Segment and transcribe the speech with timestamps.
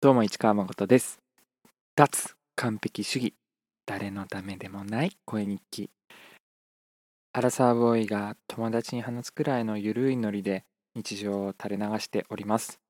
[0.00, 1.18] どうも市川誠です。
[1.96, 3.34] 脱完璧主義。
[3.86, 5.90] 誰のためでもない声日記。
[7.32, 10.64] アラサーボーイが友達に話すくらいのゆるいノリで
[10.94, 12.80] 日常を垂れ流しております。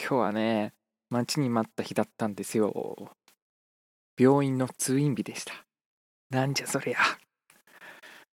[0.00, 0.72] 今日はね
[1.10, 3.12] 待ちに待った日だったんですよ。
[4.18, 5.52] 病院の通院日でした。
[6.30, 6.98] なんじゃそりゃ。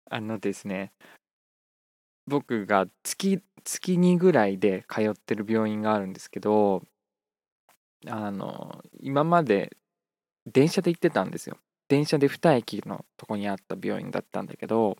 [0.09, 0.91] あのですね
[2.27, 6.83] 僕が月月2ぐらいで通ってる病院があるんですけど
[8.07, 9.75] あの今まで
[10.45, 11.57] 電車で行ってたんですよ。
[11.88, 14.97] 電車で2駅のとこにあった病院だったんだけど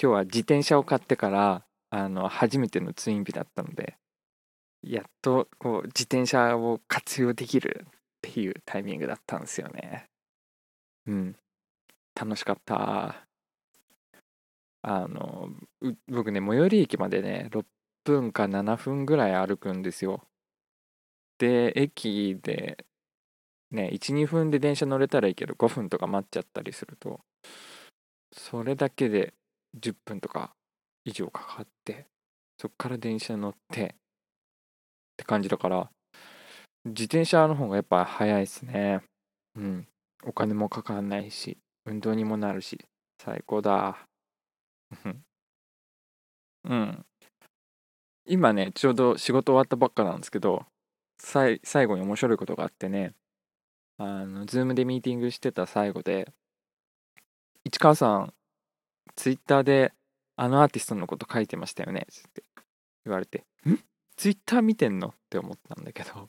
[0.00, 3.96] 今日は自転車を買ってからあの初めての通院日だったので
[4.82, 7.90] やっとこう自転車を活用できるっ
[8.22, 10.08] ていうタイミングだったんですよね。
[11.06, 11.36] うん。
[12.14, 13.26] 楽しかった。
[14.86, 15.48] あの
[16.08, 17.64] 僕ね最寄り駅までね6
[18.04, 20.22] 分か7分ぐらい歩くんですよ。
[21.38, 22.84] で駅で
[23.70, 27.20] ね12分で電車乗れたらいいけど5分とか待っちゃったりすると
[28.30, 29.32] それだけで
[29.80, 30.52] 10分とか
[31.06, 32.06] 以上かかって
[32.60, 33.88] そっから電車乗ってっ
[35.16, 35.90] て感じだから
[36.84, 39.00] 自転車の方がやっぱ早いですね。
[39.56, 39.88] うん。
[40.26, 42.78] お金もかかんないし運動にもなるし
[43.22, 44.06] 最高だ。
[46.64, 47.06] うん。
[48.26, 50.64] 今ねちょうど仕事終わったばっかなんですけど
[51.18, 53.14] 最後に面白いことがあってね
[53.96, 56.32] あの、 Zoom でミーティングしてた最後で、
[57.64, 58.34] 市川さん、
[59.14, 59.92] ツイッターで
[60.34, 62.42] あのアーティストのこと書いてましたよねって
[63.04, 63.78] 言われて、ん？
[64.16, 65.08] ツイッター見てんの？
[65.10, 66.28] って思ったんだけど、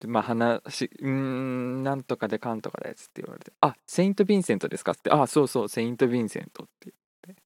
[0.00, 4.92] でまあ話、うん、なんとかでかんとかでつって言われて、あ、セイント・ヴィンセントですか？
[4.92, 6.92] って、あ、そうそう、セイント・ヴィンセントって
[7.26, 7.42] 言って、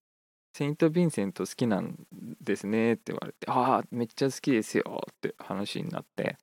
[0.54, 1.96] セイント・ヴィンセント好きなん
[2.40, 6.36] ですねって言われて、ああ、めっちゃ好きですよって話になって、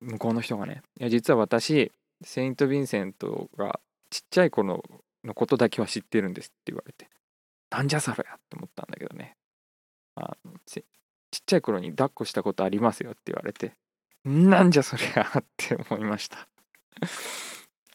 [0.00, 1.90] 向こうの人がね「いや実は私
[2.22, 4.82] セイント・ヴィンセントがちっちゃい頃
[5.24, 7.08] のことだけは知ってるんです」って言われて
[7.70, 9.36] 「なんじゃそれや」って思ったんだけどね
[10.16, 10.82] あのちっ
[11.46, 13.72] ちゃい頃に抱っこしたことありますよって言われて
[14.24, 16.48] 「なんじゃそりゃ」って思いました。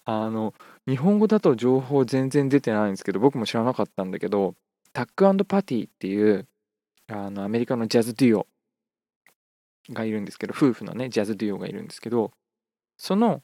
[0.06, 0.54] あの
[0.88, 4.56] 日本語だと情報全然出てないんですけど僕も知らなかったんだけど
[4.92, 6.48] タックパティっていう
[7.08, 8.48] あのアメリカのジャズデュオ
[9.92, 12.32] がいるんですけど夫婦のねジャズデュオがいるんですけど
[12.98, 13.42] その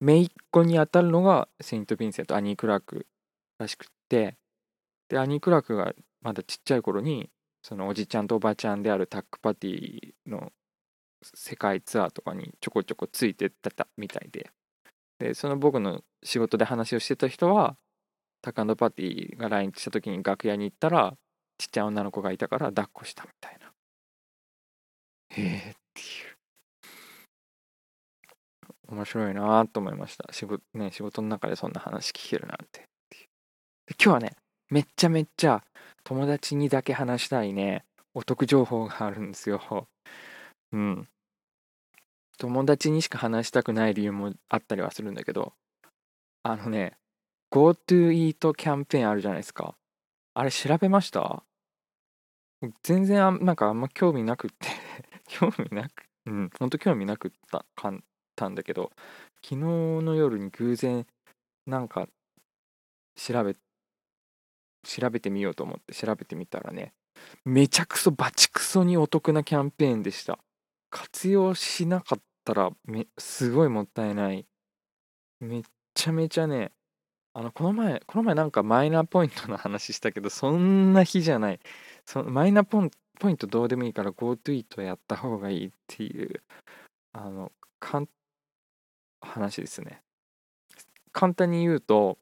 [0.00, 3.06] 姪っ子にあたるのがセイント・ヴィンセントアニー・クラーク
[3.58, 4.36] らしくって
[5.08, 5.92] でアニー・クラークが
[6.22, 7.30] まだちっちゃい頃に
[7.62, 10.50] そのおじちゃんとおばちゃんであるタックパティの
[11.22, 14.50] 世界ツアーとかにちょこちょこついてったみたいで
[15.18, 17.76] でその僕の仕事で話をしてた人は
[18.42, 21.14] タックパーティーが来日した時に楽屋に行ったら
[21.58, 23.70] ちっちゃい女の子がいたから抱っこしたみたいな
[25.30, 26.40] へえっていう。
[28.88, 30.32] 面白いなと思いました。
[30.32, 32.88] 仕事、ね、仕事の中でそんな話聞けるなんて
[33.86, 34.36] で今日はね、
[34.68, 35.64] めっちゃめっちゃ
[36.04, 39.88] 友達にだけ話したいね、お得情報があるんですよ。
[40.72, 41.08] うん。
[42.38, 45.52] 友達にしか話したくない理由もあったりはするんだけど、
[46.42, 46.96] あのね、
[47.50, 49.76] GoTo イートキャンペーンあるじゃないですか。
[50.34, 51.44] あれ調べました？
[52.82, 54.68] 全然あなんかあんま興味なくって
[55.28, 58.04] 興味なく、うん、ほんと興味なくったかん
[58.36, 58.90] たんだけど、
[59.42, 61.06] 昨日の夜に偶然、
[61.66, 62.08] なんか、
[63.16, 63.54] 調べ、
[64.82, 66.94] 調べてみようと思って調べてみたらね、
[67.44, 70.38] めちゃくそバチクソにお得なキャンペーンでした。
[70.90, 74.46] 活用しなかったらめ、すごいもったいない。
[75.40, 75.62] めっ
[75.94, 76.72] ちゃめちゃね、
[77.32, 81.60] あの、この前、この前なんかマイナーポイントの話したけど、そんな日じゃない。
[82.04, 82.82] そのマイナポ
[83.20, 86.42] ポイントどうでもいいから GoTo イートやった方がいいっていう、
[87.12, 88.08] あの、かん、
[89.20, 90.02] 話ですね。
[91.12, 92.18] 簡単に言うと、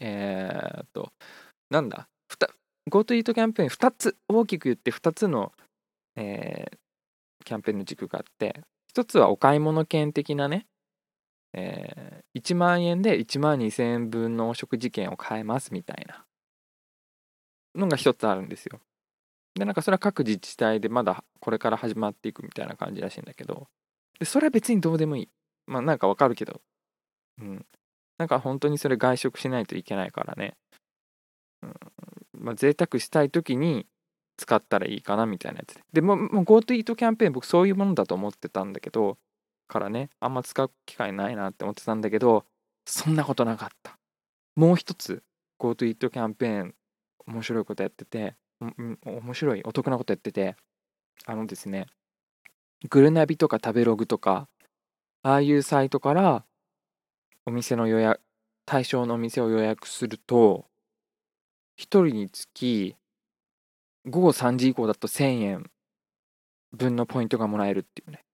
[0.00, 1.12] えー、っと、
[1.70, 2.08] なんだ、
[2.90, 5.52] GoTo イートキャンペーン2つ、大きく言って2つの、
[6.14, 6.78] えー、
[7.46, 8.60] キャンペーンの軸があって、
[8.92, 10.66] 1つはお買い物券的なね、
[11.54, 16.26] えー、1万円で1万2000円分のお食事券を買えますみたいな
[17.74, 18.80] のが1つあるんですよ。
[19.54, 23.68] で、なんかそれは各自治体でまだこれから始まっていくみたいな感じらしいんだけど、
[24.18, 25.28] でそれは別にどうでもいい。
[25.66, 26.60] まあなんかわかるけど、
[27.40, 27.66] うん。
[28.18, 30.56] なんか本当にそれ外食しないといけないからね。
[31.62, 31.74] うん。
[32.32, 33.86] まあ贅沢したい時に
[34.36, 35.84] 使ったらいいかなみたいなやつで。
[35.92, 39.18] でも、もう GoTo イートキャンペーン僕そういうものだと思ってたんだけど、
[39.68, 42.44] からね、あんま使う機会ないなって思ってたんだけど、
[42.84, 43.98] そんなことなかった。
[44.54, 45.22] もう一つ、
[45.58, 46.74] GoToEat キャンペーン
[47.26, 50.56] 面白いことやってて、面白いお得なことやってて
[51.26, 51.86] あのですね
[52.88, 54.48] グルナビとか食べログとか
[55.22, 56.44] ああいうサイトから
[57.44, 58.20] お店の予約
[58.64, 60.66] 対象のお店を予約すると
[61.78, 62.96] 1人につき
[64.06, 65.70] 午後3時以降だと1000円
[66.72, 68.24] 分のポイントがもらえるっていうね。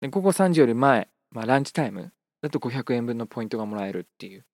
[0.00, 4.44] で午後3時より前、まあ、ランチタイムだと500円分のポイントがもらえるっていう。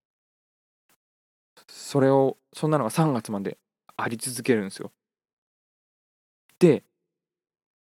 [1.68, 3.58] それをそんなのが3月まで
[3.96, 4.90] あり続けるんですよ。
[6.58, 6.82] で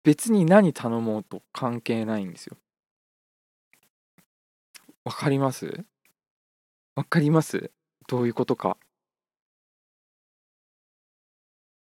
[0.04, 2.56] 別に何頼もうと関係ないんですよ。
[5.04, 5.84] わかります？
[6.94, 7.72] わかります？
[8.06, 8.76] どういうことか。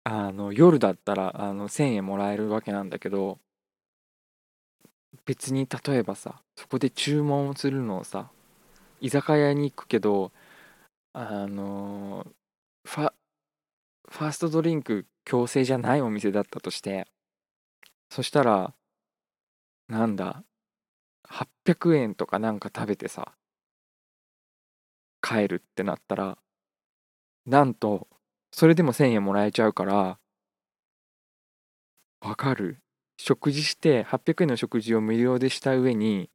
[0.05, 3.39] あの夜だったらあの1,000円もらえるわけなんだけど
[5.25, 8.31] 別に例えばさそこで注文をするのをさ
[9.01, 10.33] 居酒屋に行くけど
[11.13, 12.27] あの
[12.85, 13.13] ファ
[14.09, 17.07] ファーストドリンク強制じゃないお店だったとして
[18.11, 18.75] そしたら
[19.89, 20.43] なんだ
[21.29, 23.33] 800円とかなんか食べてさ
[25.23, 26.39] 帰るってなったら
[27.47, 28.09] なんと
[28.53, 30.19] それでも1000円もらえちゃうから
[32.21, 32.79] わかる？
[33.19, 36.31] 食事して800円の食事を無料でした上に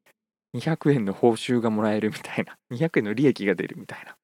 [0.53, 2.57] 200円の報酬がもらえるみたいな。
[2.69, 4.17] 200円の利益が出るみたいな。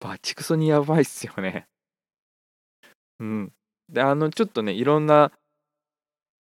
[0.00, 1.66] バチクソにやばいっすよね。
[3.20, 3.52] うん。
[3.88, 5.32] であのちょっとねいろんな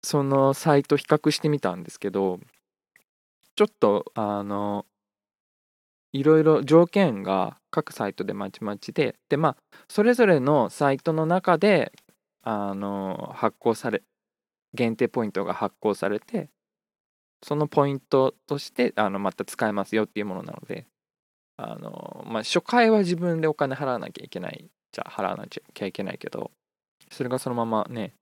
[0.03, 2.39] そのサイト比較してみたんですけど
[3.55, 4.85] ちょっとあの
[6.11, 9.57] いろいろ条件が各サイトでまちまちででまあ
[9.87, 11.91] それぞれのサイトの中で
[12.43, 14.01] あの発行され
[14.73, 16.49] 限定ポイントが発行されて
[17.43, 20.85] そのポイントとしてあのまた使えますよっていうものなので
[21.57, 26.51] あの、まあ、初回は自分でお金払わなきゃいけないじゃあ払わなきゃいけないけど
[27.11, 28.13] それがそのままね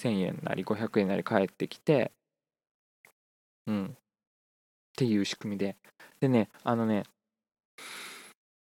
[0.00, 2.12] 1000円なり500円なり返ってきて
[3.66, 3.86] うん。
[3.86, 3.94] っ
[4.96, 5.76] ていう仕組みで。
[6.20, 7.04] でねあのね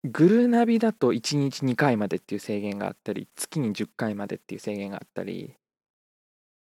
[0.03, 5.55] グルナビだと1日2回までっていう制限があったり月に10回までっていう制限があったり。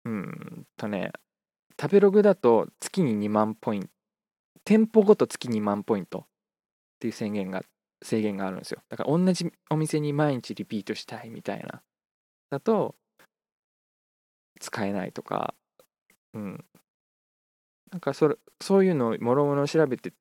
[0.04, 1.12] うんとね
[1.80, 3.90] 食べログだと月に2万ポイント
[4.66, 6.24] 店舗ごと月2万ポイントっ
[7.00, 7.64] ていう制限が
[8.04, 8.82] 制限があるんですよ。
[8.90, 11.82] だから同じお店に毎日リピートしたいみたいな。
[12.50, 12.96] だと
[14.60, 15.54] 使えないとか。
[16.34, 16.66] うん。
[17.92, 20.14] なんかそれそういうのをもろもろ調べて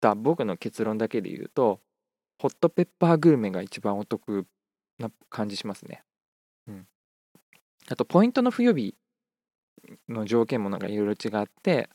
[0.00, 1.80] た僕の結論だけで言うと
[2.38, 4.46] ホットペッパーグルメが一番お得
[4.98, 6.02] な感じしますね。
[6.68, 6.86] うん。
[7.88, 8.94] あとポイントの付与日
[10.08, 11.88] の条件もなんかいろいろ違って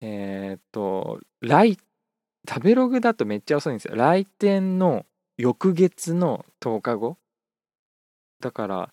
[0.00, 1.78] えー、っと来
[2.48, 3.96] 食べログだとめっちゃ遅いんですよ。
[3.96, 5.06] 来店の
[5.38, 7.18] 翌月の10日後
[8.40, 8.92] だから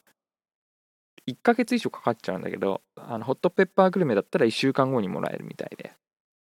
[1.28, 5.94] 1ヶ月以上かかっちゃうんだけどあのホットペッパーグルメだったら1週間後にもらえるみたいで、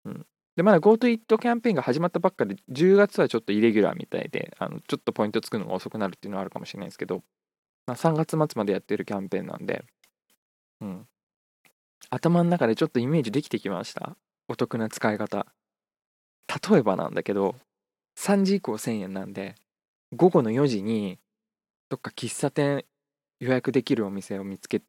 [0.05, 0.25] うん、
[0.55, 7.23] でまだ GoToEat キャンペーンが始まったばっかで10月はちょっとイレギュラーみたいであのちょっとポイントつくのが遅くなるっていうのはあるかもしれないですけど、
[7.87, 9.83] まあ、3月末までやってるキャンペーンなんで、
[10.81, 11.07] うん、
[12.09, 14.15] 頭の中でちょっとイメージできてきました？
[14.47, 15.47] お得な使い方。
[16.69, 17.55] 例えばなんだけど
[18.19, 19.55] 3時以降1000円なんで
[20.15, 21.17] 午後の4時に
[21.89, 22.85] どっか喫茶店
[23.39, 24.81] 予約できるお店を見つけ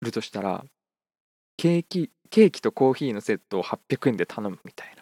[0.00, 0.64] るとしたら
[1.56, 4.96] ケーキケーキとコーヒーのセットを800円で頼むみたい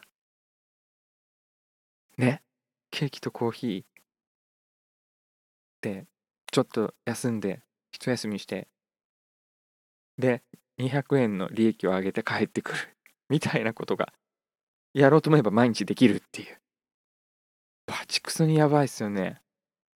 [2.18, 2.26] な。
[2.26, 2.42] ね？
[2.90, 3.84] ケーキとコーヒー
[5.80, 6.06] で
[6.50, 7.60] ちょっと休んで
[7.92, 8.66] 一休みして。
[10.18, 10.42] で
[10.80, 12.78] 200円の利益を上げて帰ってくる
[13.28, 14.12] みたいなことが
[14.92, 16.58] やろうと思えば毎日できるっていう。
[17.86, 19.40] バチクソにやばいっすよね。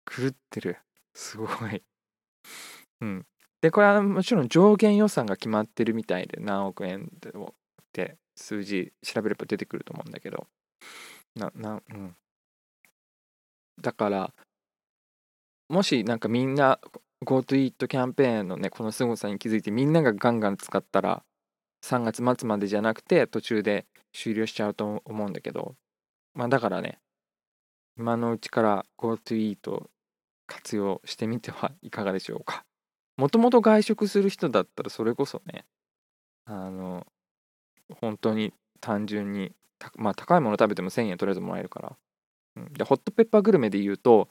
[0.04, 0.78] 狂ってる。
[1.14, 1.84] すごい。
[3.02, 3.24] うん。
[3.60, 7.32] で、これはもちろん上限予算が決まってるみたいで、何億円っ
[7.92, 10.46] て数字調べれば出てくると思うんだけど、
[11.34, 12.16] な、な、うん。
[13.80, 14.34] だから、
[15.68, 16.80] もしなんかみんな
[17.24, 21.22] GoToEat キャンペーンのね、この凄さに気づいてみんながガンガン使ったら、
[21.82, 25.76] 3月末までじゃなくて途中で終了しちゃうと思うんだけど、
[26.34, 27.00] まあだからね、
[27.98, 29.88] 今のうちから GoToEat
[30.46, 32.64] 活用してみてはいかがでしょうか。
[33.16, 35.64] もともと外食する人だったらそれこそね
[36.46, 37.06] あの
[38.00, 39.52] 本当に単純に
[39.96, 41.96] まあ高いもの食べても1000円とりあえずもらえるから、
[42.56, 44.28] うん、でホットペッパーグルメで言うと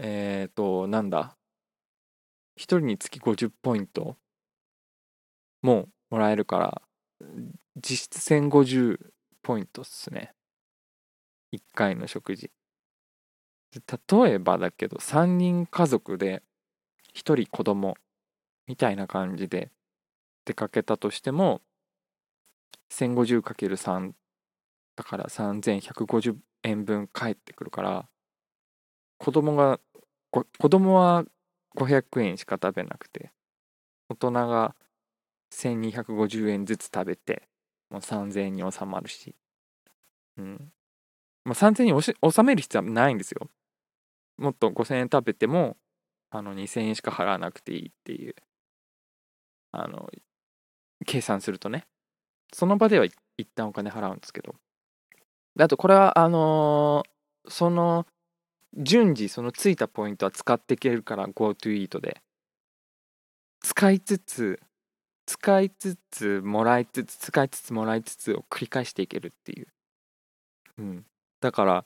[0.00, 1.36] えっ、ー、となんだ
[2.58, 4.16] 1人につき50ポイント
[5.62, 6.82] ももらえるから
[7.76, 8.98] 実質1050
[9.42, 10.34] ポイントっすね。
[11.54, 12.50] 1回の食事。
[13.74, 16.42] 例えばだけど3人家族で
[17.12, 17.96] 1人子供
[18.66, 19.70] みたいな感じで
[20.44, 21.60] 出かけたとしても
[22.90, 24.12] 1050×3
[24.96, 28.08] だから3150円分返ってくるから
[29.18, 29.80] 子供が
[30.30, 31.24] 子供は
[31.76, 33.30] 500円しか食べなくて
[34.08, 34.74] 大人が
[35.52, 37.42] 1250円ずつ食べて
[37.90, 39.34] もう3000円に収まるし。
[40.38, 40.72] うん。
[41.44, 43.50] まあ、3000円に収める必要はないんですよ。
[44.38, 45.76] もっと5000円食べても
[46.34, 48.34] あの2000円しか払わなくていいっていう。
[49.70, 50.10] あの
[51.06, 51.86] 計算するとね。
[52.52, 54.54] その場では一旦お金払うんですけど。
[55.58, 58.06] あとこれはあのー、その
[58.74, 62.22] 順次そのついたポイントは使っていけるから GoToEat で。
[63.60, 64.60] 使いつつ
[65.26, 69.68] 使いつつもらいつつ使いつつもらいつつを繰り返していけるっていう。
[70.78, 71.06] うん。
[71.40, 71.84] だから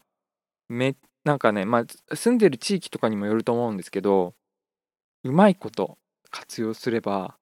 [0.68, 0.94] め
[1.26, 4.34] なんかねまあ住んでる地域とかにもよると思うんですけど
[5.24, 5.98] うまいこと
[6.30, 7.36] 活用すれば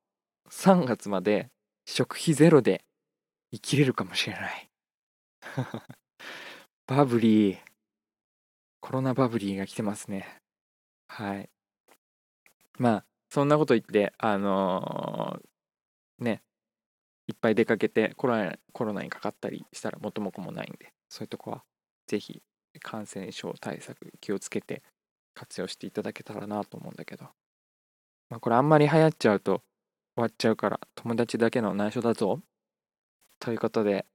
[0.50, 1.50] 3月まで
[1.84, 2.82] 食費ゼロで
[3.52, 4.70] 生きれるかもしれない。
[6.86, 7.58] バブリー
[8.80, 10.40] コロナバブリーが来てますね。
[11.06, 11.50] はい。
[12.78, 16.42] まあそんなこと言ってあのー、ね
[17.26, 21.62] いっぱい出かけてコロナコロナにかかったりしたら元も子もないんでそういうとこは
[22.06, 22.42] 是非
[22.80, 24.82] 感染症対策気をつけて
[25.34, 27.24] 活用していただけたらなと思うんだけど。
[28.30, 29.62] まあこれあんまり流行っちゃうと
[30.16, 32.40] 終わっちゃうから友達だけの内緒だぞ。
[33.38, 34.06] ということで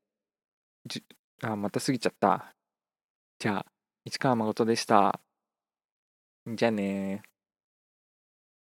[0.85, 1.03] じ
[1.43, 2.53] あまた過ぎちゃった。
[3.39, 3.65] じゃあ
[4.05, 5.19] 市川誠でした。
[6.47, 7.21] じゃあね